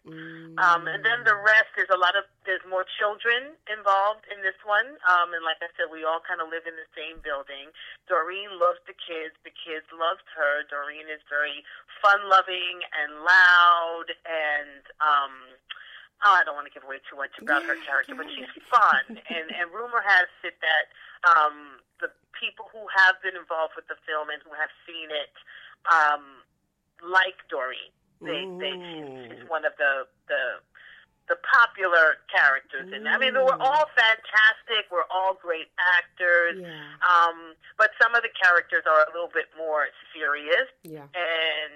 Um, 0.62 0.86
and 0.86 1.02
then 1.02 1.26
the 1.26 1.36
rest, 1.36 1.74
there's 1.74 1.92
a 1.94 1.98
lot 1.98 2.14
of, 2.14 2.26
there's 2.46 2.64
more 2.70 2.86
children 2.98 3.58
involved 3.66 4.26
in 4.30 4.42
this 4.46 4.58
one. 4.62 4.98
Um, 5.10 5.34
and 5.34 5.42
like 5.42 5.58
I 5.62 5.70
said, 5.74 5.90
we 5.90 6.06
all 6.06 6.22
kind 6.22 6.40
of 6.40 6.54
live 6.54 6.70
in 6.70 6.78
the 6.78 6.90
same 6.94 7.20
building. 7.26 7.74
Doreen 8.06 8.58
loves 8.62 8.82
the 8.86 8.94
kids. 8.94 9.34
The 9.42 9.54
kids 9.54 9.86
loved 9.92 10.26
her. 10.38 10.66
Doreen 10.70 11.10
is 11.10 11.22
very 11.28 11.66
fun 12.02 12.22
loving 12.30 12.86
and 12.94 13.26
loud 13.26 14.08
and, 14.26 14.84
um, 15.02 15.34
oh, 16.24 16.34
I 16.38 16.46
don't 16.46 16.56
want 16.56 16.70
to 16.70 16.74
give 16.74 16.86
away 16.86 17.02
too 17.10 17.18
much 17.18 17.36
about 17.42 17.66
her 17.66 17.76
character, 17.84 18.16
but 18.16 18.30
she's 18.32 18.50
fun. 18.70 19.20
And, 19.34 19.50
and 19.50 19.74
rumor 19.74 20.04
has 20.06 20.30
it 20.46 20.56
that, 20.62 20.86
um, 21.26 21.82
the 22.04 22.12
people 22.36 22.68
who 22.72 22.84
have 22.92 23.20
been 23.24 23.36
involved 23.40 23.74
with 23.80 23.88
the 23.88 24.00
film 24.04 24.28
and 24.30 24.44
who 24.44 24.52
have 24.56 24.72
seen 24.84 25.08
it, 25.12 25.34
um, 25.88 26.44
like 27.04 27.38
Doreen. 27.50 27.92
They, 28.24 28.48
they, 28.60 28.72
she's, 28.80 29.50
one 29.52 29.66
of 29.66 29.74
the, 29.78 30.08
the, 30.32 30.64
the 31.28 31.36
popular 31.44 32.24
characters 32.32 32.88
in 32.88 33.04
it. 33.06 33.10
I 33.10 33.18
mean, 33.20 33.34
we're 33.36 33.60
all 33.60 33.88
fantastic. 33.96 34.88
We're 34.92 35.08
all 35.12 35.36
great 35.42 35.68
actors. 36.00 36.64
Um, 37.04 37.56
but 37.78 37.92
some 38.02 38.16
of 38.16 38.24
the 38.24 38.32
characters 38.32 38.84
are 38.88 39.04
a 39.04 39.12
little 39.12 39.32
bit 39.34 39.52
more 39.58 39.88
serious 40.16 40.72
Yeah. 40.84 41.04
and 41.12 41.74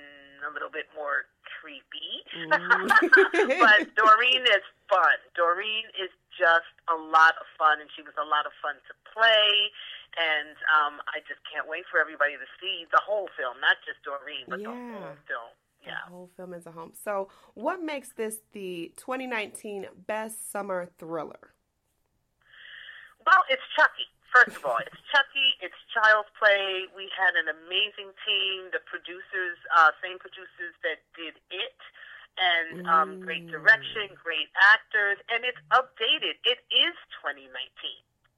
a 0.48 0.52
little 0.54 0.72
bit 0.72 0.88
more 0.96 1.28
creepy. 1.60 2.24
Mm. 2.32 2.88
but 3.60 3.80
Doreen 3.96 4.44
is 4.48 4.64
fun. 4.88 5.20
Doreen 5.36 5.84
is 6.00 6.12
just 6.38 6.72
a 6.88 6.96
lot 6.96 7.36
of 7.42 7.50
fun, 7.58 7.82
and 7.82 7.90
she 7.98 8.06
was 8.06 8.14
a 8.16 8.24
lot 8.24 8.46
of 8.46 8.54
fun 8.62 8.78
to 8.88 8.94
play. 9.10 9.74
And 10.16 10.56
um, 10.72 11.02
I 11.10 11.20
just 11.26 11.42
can't 11.50 11.68
wait 11.68 11.84
for 11.90 12.00
everybody 12.00 12.38
to 12.38 12.48
see 12.62 12.86
the 12.94 13.02
whole 13.02 13.28
film, 13.36 13.60
not 13.60 13.78
just 13.84 14.00
Doreen, 14.06 14.46
but 14.48 14.62
the 14.62 14.72
whole 14.72 15.18
film. 15.26 15.52
Yeah. 15.84 16.06
The 16.08 16.14
whole 16.14 16.30
film 16.38 16.54
is 16.54 16.66
a 16.66 16.72
home. 16.72 16.94
So, 16.94 17.30
what 17.54 17.82
makes 17.82 18.14
this 18.14 18.40
the 18.54 18.94
2019 18.98 19.88
best 20.08 20.52
summer 20.52 20.90
thriller? 20.98 21.54
Well, 23.26 23.44
it's 23.50 23.64
Chucky. 23.76 24.08
First 24.32 24.60
of 24.60 24.64
all, 24.68 24.80
it's 24.84 25.02
Chucky. 25.12 25.50
It's 25.64 25.78
Child's 25.92 26.32
Play. 26.36 26.88
We 26.96 27.12
had 27.16 27.36
an 27.40 27.48
amazing 27.48 28.12
team. 28.28 28.72
The 28.76 28.84
producers, 28.84 29.58
uh, 29.72 29.96
same 30.04 30.20
producers 30.20 30.76
that 30.84 31.00
did 31.16 31.40
it, 31.52 31.80
and 32.38 32.88
um, 32.88 33.20
great 33.20 33.50
direction, 33.50 34.14
great 34.22 34.50
actors, 34.58 35.18
and 35.34 35.44
it's 35.44 35.60
updated. 35.74 36.38
It 36.46 36.62
is 36.70 36.96
2019. 37.26 37.50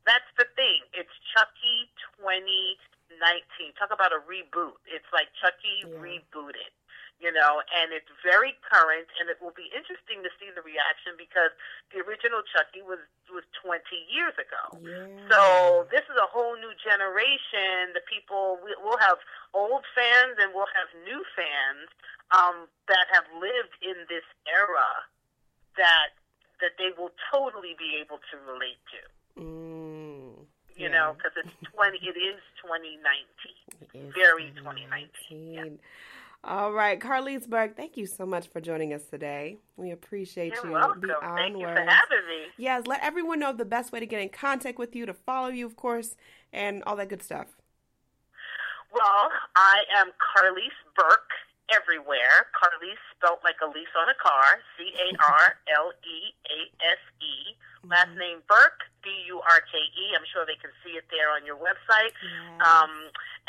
That's 0.07 0.27
the 0.39 0.47
thing. 0.55 0.81
It's 0.95 1.11
Chucky 1.35 1.91
2019. 2.17 3.75
Talk 3.75 3.91
about 3.91 4.15
a 4.15 4.23
reboot. 4.23 4.79
It's 4.87 5.07
like 5.11 5.27
Chucky 5.37 5.85
rebooted 5.85 6.71
you 7.19 7.31
know, 7.35 7.59
and 7.75 7.91
it's 7.91 8.07
very 8.23 8.55
current, 8.63 9.07
and 9.19 9.27
it 9.29 9.37
will 9.43 9.51
be 9.55 9.67
interesting 9.75 10.23
to 10.23 10.31
see 10.39 10.47
the 10.55 10.63
reaction 10.63 11.19
because 11.19 11.51
the 11.91 11.99
original 11.99 12.39
Chucky 12.47 12.79
was 12.81 12.99
was 13.29 13.43
20 13.61 13.83
years 14.09 14.33
ago. 14.39 14.63
So 15.29 15.85
this 15.91 16.01
is 16.09 16.17
a 16.17 16.25
whole 16.31 16.55
new 16.57 16.71
generation. 16.81 17.93
The 17.93 18.01
people 18.09 18.57
we- 18.63 18.75
we'll 18.81 18.97
have 19.03 19.19
old 19.53 19.85
fans 19.93 20.39
and 20.39 20.53
we'll 20.55 20.71
have 20.73 20.89
new 21.05 21.21
fans 21.35 21.87
um, 22.31 22.67
that 22.87 23.05
have 23.11 23.25
lived 23.37 23.75
in 23.81 24.05
this 24.09 24.25
era 24.47 25.05
that 25.77 26.15
that 26.61 26.71
they 26.77 26.91
will 26.97 27.11
totally 27.31 27.75
be 27.77 27.95
able 28.01 28.19
to 28.31 28.35
relate 28.51 28.79
to. 28.91 29.01
Mm, 29.41 30.45
You 30.75 30.89
know, 30.89 31.13
because 31.15 31.31
it's 31.37 31.53
20. 31.75 31.97
It 31.99 32.17
is 32.17 32.39
2019. 32.63 34.11
Very 34.15 34.51
2019. 34.55 35.79
All 36.43 36.71
right, 36.71 36.97
Carlease 36.97 37.47
Burke, 37.47 37.75
thank 37.75 37.97
you 37.97 38.05
so 38.05 38.25
much 38.25 38.47
for 38.47 38.61
joining 38.61 38.93
us 38.93 39.03
today. 39.03 39.57
We 39.75 39.91
appreciate 39.91 40.53
You're 40.53 40.67
you. 40.67 40.71
welcome. 40.71 41.01
beyond 41.01 41.37
Thank 41.37 41.57
you 41.57 41.65
for 41.65 41.75
having 41.75 42.27
me. 42.29 42.47
Yes, 42.57 42.87
let 42.87 43.03
everyone 43.03 43.39
know 43.39 43.51
the 43.51 43.65
best 43.65 43.91
way 43.91 43.99
to 43.99 44.05
get 44.05 44.21
in 44.21 44.29
contact 44.29 44.79
with 44.79 44.95
you, 44.95 45.05
to 45.05 45.13
follow 45.13 45.49
you, 45.49 45.65
of 45.65 45.75
course, 45.75 46.15
and 46.53 46.81
all 46.83 46.95
that 46.95 47.09
good 47.09 47.21
stuff. 47.21 47.47
Well, 48.93 49.29
I 49.57 49.83
am 49.97 50.07
Carlease 50.15 50.79
Burke 50.95 51.29
everywhere. 51.73 52.47
Carlease 52.55 53.03
spelled 53.15 53.39
like 53.43 53.57
a 53.61 53.67
lease 53.67 53.91
on 53.99 54.07
a 54.07 54.15
car. 54.15 54.59
C 54.77 54.91
A 54.95 55.21
R 55.21 55.55
L 55.75 55.91
E 56.07 56.33
A 56.47 56.59
S 56.87 57.03
E. 57.21 57.55
Last 57.87 58.11
name 58.19 58.43
Burke, 58.47 58.83
B 58.99 59.07
U 59.31 59.39
R 59.39 59.61
K 59.63 59.79
E. 59.79 60.05
I'm 60.11 60.27
sure 60.27 60.43
they 60.43 60.59
can 60.59 60.71
see 60.83 60.99
it 60.99 61.07
there 61.07 61.31
on 61.31 61.47
your 61.47 61.55
website. 61.55 62.11
Um, 62.59 62.91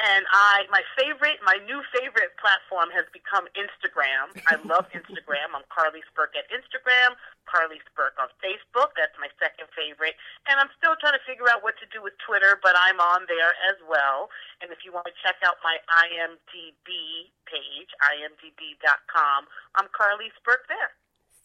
and 0.01 0.25
I, 0.33 0.65
my 0.73 0.81
favorite, 0.97 1.43
my 1.45 1.61
new 1.69 1.83
favorite 1.93 2.33
platform 2.41 2.89
has 2.95 3.05
become 3.13 3.51
Instagram. 3.53 4.33
I 4.49 4.57
love 4.65 4.89
Instagram. 4.97 5.53
I'm 5.53 5.67
Carlease 5.69 6.09
Burke 6.17 6.39
at 6.39 6.49
Instagram, 6.49 7.19
Carly 7.45 7.83
Burke 7.93 8.17
on 8.17 8.33
Facebook. 8.41 8.97
That's 8.97 9.13
my 9.21 9.29
second 9.37 9.69
favorite. 9.77 10.17
And 10.49 10.57
I'm 10.57 10.73
still 10.79 10.97
trying 10.97 11.19
to 11.19 11.25
figure 11.29 11.51
out 11.51 11.61
what 11.67 11.77
to 11.83 11.87
do 11.91 12.01
with 12.01 12.15
Twitter, 12.23 12.57
but 12.63 12.73
I'm 12.79 13.03
on 13.03 13.29
there 13.29 13.53
as 13.67 13.77
well. 13.85 14.33
And 14.63 14.73
if 14.73 14.87
you 14.87 14.95
want 14.95 15.11
to 15.11 15.17
check 15.21 15.37
out 15.45 15.61
my 15.61 15.77
IMDb 15.91 17.29
page, 17.45 17.91
imdb.com, 18.01 19.41
I'm 19.77 19.89
Carly 19.93 20.33
Burke 20.47 20.65
there. 20.71 20.97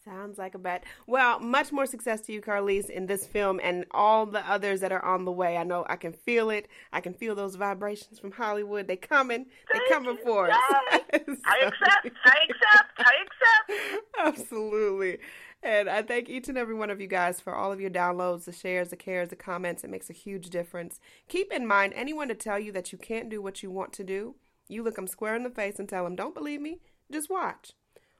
Sounds 0.05 0.37
like 0.37 0.53
a 0.53 0.59
bet. 0.59 0.83
Well, 1.07 1.39
much 1.39 1.71
more 1.71 1.87
success 1.87 2.21
to 2.21 2.31
you, 2.31 2.39
Carlease, 2.39 2.91
in 2.91 3.07
this 3.07 3.25
film 3.25 3.59
and 3.63 3.85
all 3.89 4.27
the 4.27 4.47
others 4.47 4.81
that 4.81 4.91
are 4.91 5.03
on 5.03 5.25
the 5.25 5.31
way. 5.31 5.57
I 5.57 5.63
know 5.63 5.83
I 5.89 5.95
can 5.95 6.13
feel 6.13 6.51
it. 6.51 6.67
I 6.93 7.01
can 7.01 7.15
feel 7.15 7.33
those 7.33 7.55
vibrations 7.55 8.19
from 8.19 8.31
Hollywood. 8.31 8.87
They 8.87 8.97
coming. 8.97 9.47
They 9.73 9.79
coming 9.89 10.17
for 10.23 10.51
us. 10.51 10.59
I 10.71 10.99
accept. 11.15 12.11
I 12.23 12.37
accept. 12.43 12.99
I 12.99 13.13
accept. 13.23 14.03
Absolutely. 14.19 15.17
And 15.63 15.89
I 15.89 16.03
thank 16.03 16.29
each 16.29 16.49
and 16.49 16.57
every 16.57 16.75
one 16.75 16.91
of 16.91 17.01
you 17.01 17.07
guys 17.07 17.41
for 17.41 17.55
all 17.55 17.71
of 17.71 17.81
your 17.81 17.89
downloads, 17.89 18.45
the 18.45 18.51
shares, 18.51 18.89
the 18.89 18.95
cares, 18.95 19.29
the 19.29 19.35
comments. 19.35 19.83
It 19.83 19.89
makes 19.89 20.11
a 20.11 20.13
huge 20.13 20.51
difference. 20.51 20.99
Keep 21.27 21.51
in 21.51 21.65
mind, 21.65 21.93
anyone 21.95 22.27
to 22.27 22.35
tell 22.35 22.59
you 22.59 22.71
that 22.73 22.91
you 22.91 22.99
can't 22.99 23.29
do 23.29 23.41
what 23.41 23.63
you 23.63 23.71
want 23.71 23.91
to 23.93 24.03
do, 24.03 24.35
you 24.67 24.83
look 24.83 24.97
them 24.97 25.07
square 25.07 25.35
in 25.35 25.41
the 25.41 25.49
face 25.49 25.79
and 25.79 25.89
tell 25.89 26.03
them, 26.03 26.15
don't 26.15 26.35
believe 26.35 26.61
me, 26.61 26.77
just 27.11 27.31
watch. 27.31 27.71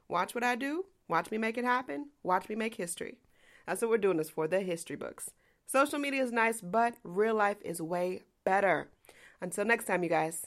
Watch 0.08 0.34
what 0.34 0.42
I 0.42 0.56
do. 0.56 0.86
Watch 1.08 1.30
me 1.30 1.38
make 1.38 1.56
it 1.56 1.64
happen. 1.64 2.10
Watch 2.22 2.48
me 2.48 2.54
make 2.54 2.74
history. 2.74 3.18
That's 3.66 3.82
what 3.82 3.90
we're 3.90 3.98
doing 3.98 4.16
this 4.16 4.30
for, 4.30 4.48
the 4.48 4.60
history 4.60 4.96
books. 4.96 5.30
Social 5.66 5.98
media 5.98 6.22
is 6.22 6.32
nice, 6.32 6.60
but 6.60 6.94
real 7.02 7.34
life 7.34 7.58
is 7.62 7.80
way 7.82 8.22
better. 8.44 8.88
Until 9.40 9.64
next 9.64 9.86
time, 9.86 10.02
you 10.02 10.08
guys. 10.08 10.46